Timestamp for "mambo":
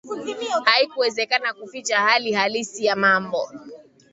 2.95-3.47